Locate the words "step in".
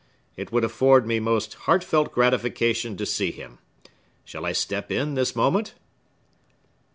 4.51-5.13